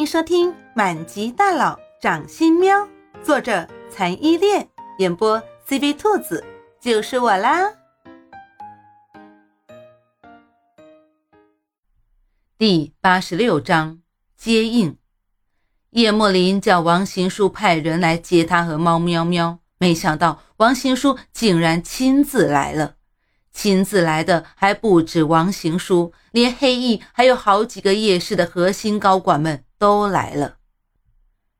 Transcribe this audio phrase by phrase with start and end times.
[0.00, 2.74] 迎收听《满级大佬掌心喵》，
[3.22, 4.66] 作者残依恋，
[4.96, 5.38] 演播
[5.68, 6.42] CV 兔子，
[6.80, 7.70] 就是我啦。
[12.56, 14.00] 第八十六章
[14.38, 14.96] 接应。
[15.90, 22.94] 叶莫林叫王行书派人来接他和猫喵喵，没想到王行书竟然亲自来了。
[23.52, 30.58] 亲自来的还不止王行书，连黑翼还有好几个夜市的核心高管们都来了。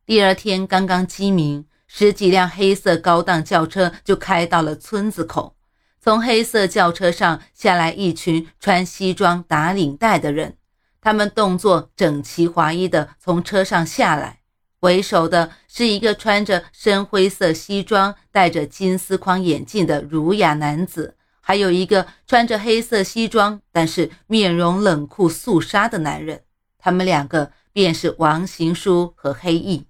[0.05, 5.57] 第二天刚刚鸡鸣，十几辆黑色高档轿车就开到了村子口。
[6.03, 10.59] 从黑色轿车上下来一群穿西装打领带的人，
[11.01, 14.41] 他们动作整齐划一的从车上下来。
[14.81, 21.17] 为首的是一个穿着深灰色西装、戴着金丝框眼镜的儒雅男子。
[21.41, 26.43] 还有一个穿着黑色西装，但是面容冷酷肃杀的男人，
[26.79, 29.87] 他们两个便是王行书和黑翼。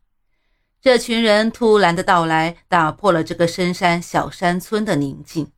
[0.81, 5.53] 这群人突然的到来，打破了这个深山小山村的宁静。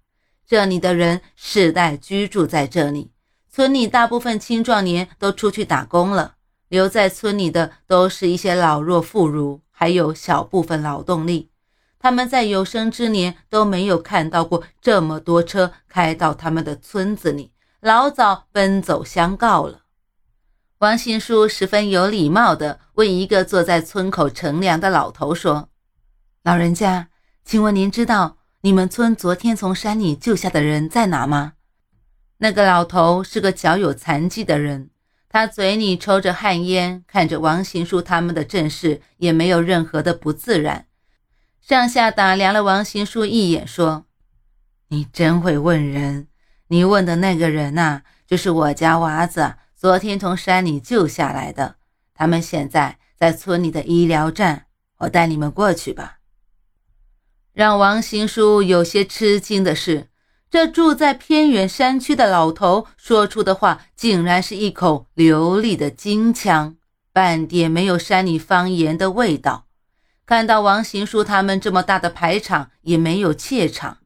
[0.44, 3.12] 这里的人世代居住在这里，
[3.48, 6.34] 村里大部分青壮年都出去打工了，
[6.68, 11.50] 留在村里的都是一些老弱妇孺，还有小部分劳动力。
[12.00, 19.81] 他们在有生之年都没有看到过这么多车开到他们的村子里，老早奔走相告了。
[20.82, 25.68] 王新书十分有礼貌地问一个坐在村口乘凉的老头说
[26.42, 27.08] ：“老人家，
[27.44, 31.52] 请问您知道你们村昨天从山里救下的人在哪吗？”
[32.38, 34.90] 那个老头是个脚有残疾的人，
[35.28, 40.86] 他嘴里抽着旱烟，看着王行书他们的阵势，也没有任何的不自然。
[41.60, 44.06] 上下打量了王行书一眼，说
[44.90, 46.26] ：“你真会问人。
[46.66, 51.74] 你问的那个人呐，就是我家娃子，昨天从山里救下来的。
[52.14, 54.66] 他们现在在村里的医疗站，
[54.98, 56.18] 我带你们过去吧。”
[57.52, 60.06] 让王行书有些吃惊的是，
[60.48, 66.76] 这住在偏远山区的老头说出的话，竟然是一口流利的京腔，
[67.12, 69.66] 半点没有山里方言的味道。
[70.24, 73.98] 看到王行书他们这么大的排场，也没有怯场。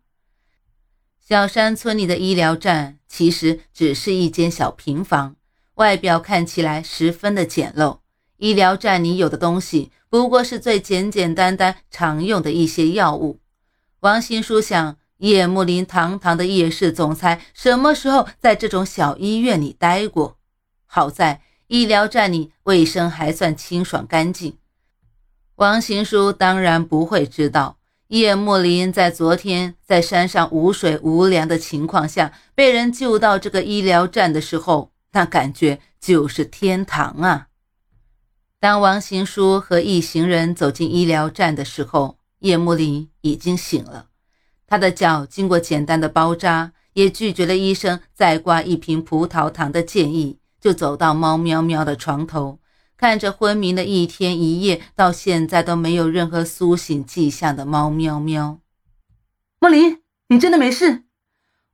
[1.21, 5.36] 小山村里的医疗站其实只是一间小平房，
[5.77, 7.99] 外表看起来十分的简陋。
[8.39, 13.41] 医疗站里有的东西，不过是最简简单单常用的一些药物。
[14.01, 20.37] 王行书想，叶慕林堂堂的叶氏总裁，什么时候在这种小医院里待过？
[20.87, 24.57] 好在医疗站里卫生还算清爽干净。
[25.57, 37.49] 王行书当然不会知道，叶慕林在昨天在山上无水无粮的情况下被人救到这个医疗站的时候，那感觉就是天堂啊！
[38.61, 44.09] 当王行书和一行人走进医疗站的时候，叶幕林已经醒了，
[44.67, 52.61] 他的脚经过简单的包扎，也拒绝了医生再挂一瓶葡萄糖的建议，就走到猫喵喵的床头。
[52.99, 58.61] 看着昏迷了一天一夜，到现在都没有任何苏醒迹象的猫喵喵，
[59.61, 61.06] 莫林，你真的没事？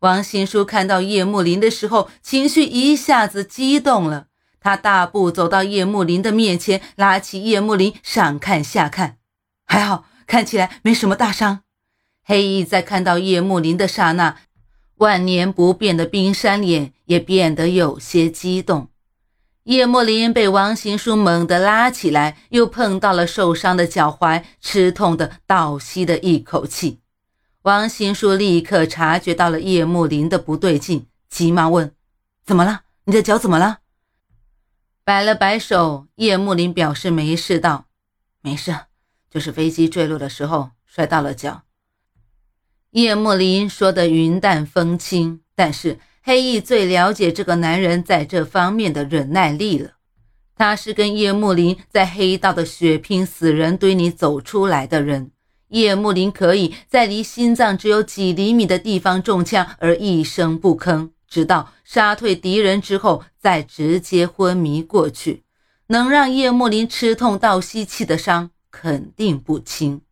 [0.02, 4.26] 王新书看到叶慕林的时候，情绪一下子激动了。
[4.58, 9.18] 他大步走到叶慕林的面前，拉起叶慕林，上看下看，
[9.64, 11.60] 还好，看起来没什么大伤。
[12.24, 14.38] 黑翼在看到叶慕林的刹那，
[14.96, 18.88] 万年不变的冰山脸也变得有些激动。
[19.64, 27.01] 叶莫林被王行书猛地拉起来，又碰到了受伤的脚踝，吃痛的倒吸了一口气。
[27.62, 31.94] 王新书立刻察觉到了叶慕林的不对劲，急忙问
[32.44, 32.82] ：“怎么了？
[33.04, 33.78] 你的脚怎么了？”
[35.04, 37.86] 摆了摆手，叶慕林表示没事，道
[38.42, 38.74] ：“没事，
[39.30, 41.62] 就是飞机坠落的时候摔到了脚。”
[42.92, 45.98] 叶慕林说的云淡风轻，但是。
[46.24, 49.94] 黑翼最了解这个男人在这方面的忍耐力了。
[50.54, 55.32] 他是跟叶慕林在黑道的血拼死人堆里走出来的人。
[55.72, 65.44] 叶慕林可以在离心脏只有几厘米的地方中枪而一声不吭，直到杀退敌人之后再直接昏迷过去，
[65.86, 70.02] 能让叶慕林吃痛到吸气的伤肯定不轻。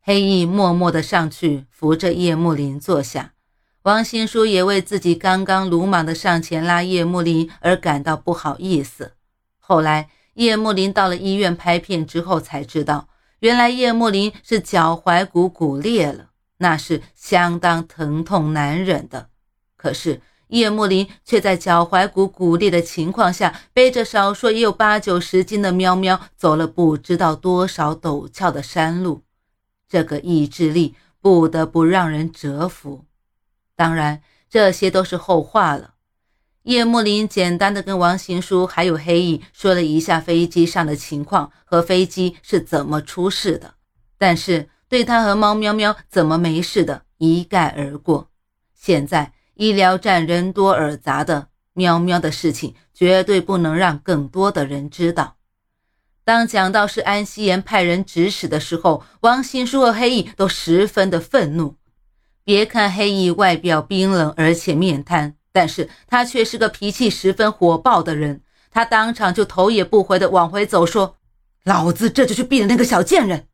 [0.00, 3.34] 黑翼默默地上去扶着叶慕林坐下。
[3.82, 9.12] 王新书也为自己刚刚鲁莽的上前拉叶慕林而感到不好意思。
[9.58, 13.08] 后来，叶慕林到了医院拍片之后，才知道
[13.40, 19.28] 原来叶慕林是脚踝骨骨裂了，那是相当疼痛难忍的。
[19.76, 29.22] 可是叶幕林却在脚踝骨骨裂的情况下，背着少说也有八九十斤的喵喵，走了不知道多少陡峭的山路。
[29.88, 33.06] 这个意志力不得不让人折服。
[33.74, 35.94] 当然，这些都是后话了。
[36.70, 43.74] 叶慕林简单的跟王行书还有黑翼说了一下飞机上的情况和飞机是怎么出事的，
[44.16, 48.30] 但是对他和猫喵喵怎么没事的一概而过。
[48.72, 49.32] 现在。
[49.56, 55.36] 医疗站人多耳杂的，喵喵的事情绝对不能让更多的人知道。
[56.24, 61.74] 当讲到是安希言派人指使的时候，王新书和黑翼都十分的愤怒。
[62.42, 68.42] 别看黑翼外表冰冷而且面瘫，但是他却是个脾气十分火爆的人。
[68.70, 71.16] 他当场就头也不回的往回走，说
[71.64, 73.46] ：“老子这就去毙了那个小贱人！”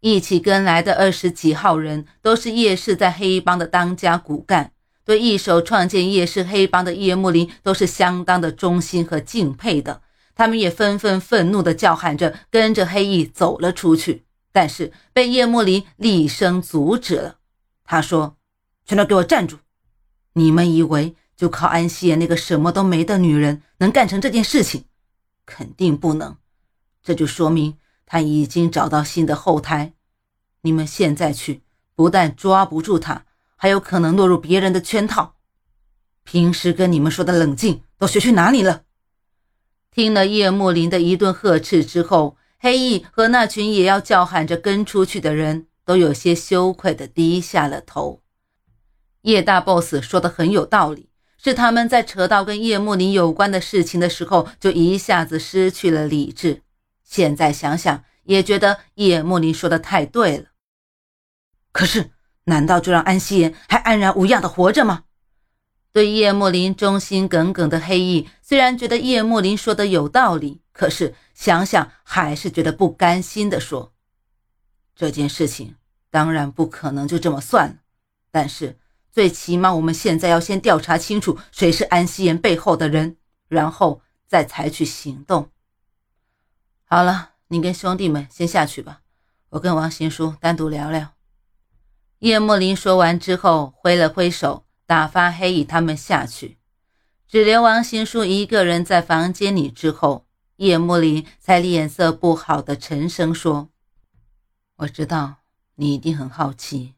[0.00, 4.72] 一起跟来的二十几号人都是叶氏在黑帮的当家骨干。
[5.04, 10.02] 对一手创建叶氏黑帮的叶幕林都是相当的忠心和敬佩的，
[10.34, 17.36] 他们也纷纷愤怒地叫喊着，跟着黑翼走了出去，但是被叶幕林厉声阻止了。
[17.84, 18.36] 他说
[18.86, 19.58] ：“全都给我站住！
[20.34, 24.84] 你们以为就靠安希言那个什么都没的女人能干成这件事情？
[25.44, 26.36] 肯定不能。
[27.02, 29.92] 这就说明他已经找到新的后台。
[30.62, 31.62] 你们现在去，
[31.94, 33.24] 不但抓不住他。”
[33.56, 35.36] 还有可能落入别人的圈套。
[36.24, 38.82] 平时跟你们说的冷静，都学去哪里了？
[39.92, 48.21] 听了叶幕林的一顿呵斥之后，黑翼和那群也要叫喊着跟出去的人都有些羞愧的低下了头。
[49.22, 56.62] 叶大 boss 说的很有道理，是他们在扯到跟叶幕林有关的事情的时候，就一下子失去了理智。
[57.02, 60.44] 现在想想，也觉得叶幕林说的太对了。
[61.72, 62.10] 可是。
[62.46, 65.04] 难道就让安希言还安然无恙的活着吗？
[65.92, 73.92] 对叶幕林忠心耿耿的黑翼，虽然觉得叶幕林说的有道理，可是想想还是觉得不甘心的说
[74.96, 75.76] ：“这件事情
[76.10, 77.76] 当然不可能就这么算了，
[78.32, 78.76] 但是
[79.12, 85.50] 最起码我们现在要先调查清楚谁是安希言背后的人，然后再采取行动。”
[86.88, 89.02] 好了，你跟兄弟们先下去吧，
[89.50, 91.12] 我跟王行书单独聊聊。
[92.20, 96.56] 叶幕林说完之后，挥了挥手，打发黑羽他们下去，
[97.26, 99.70] 只留王行书一个人在房间里。
[99.70, 100.26] 之后，
[100.56, 103.70] 叶幕林才脸色不好的沉声说
[104.76, 105.36] ：“我知道
[105.74, 106.94] 你一定很好奇，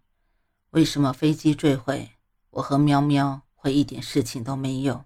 [0.75, 2.11] 为什么飞机坠毁，
[2.51, 5.05] 我和喵喵会一点事情都没有。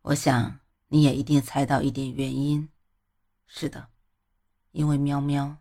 [0.00, 0.58] 我想
[0.88, 2.70] 你也一定猜到一点原因。
[3.46, 3.88] 是的，
[4.70, 5.58] 因为喵喵。”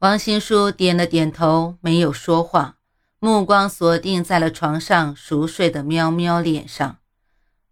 [0.00, 2.78] 王新书点了点头，没有说话，
[3.20, 6.98] 目光锁定在了床上熟睡的喵喵脸上。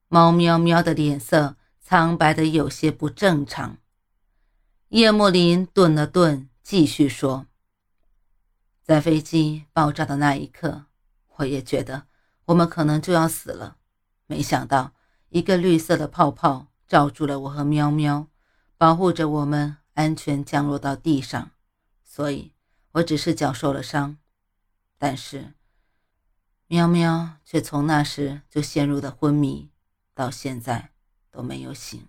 [0.07, 3.79] 猫喵喵的脸色苍白的有些不正常。
[4.91, 7.47] 叶幕林顿了顿，继续说
[8.91, 10.87] ：“在飞机爆炸的那一刻，
[11.37, 12.09] 我也觉得
[12.47, 13.77] 我们可能就要死了。
[14.27, 14.95] 没想到，
[15.29, 18.27] 一个绿色的泡泡罩住了我和喵喵，
[18.77, 21.53] 保护着我们安全降落到地上。”
[22.03, 22.53] 所以，
[22.91, 24.19] 我只是脚受了伤，
[24.99, 25.53] 但是，
[26.67, 29.71] 喵喵却从那时就陷入了昏迷，
[30.15, 30.91] 到现在
[31.31, 32.09] 都没有醒。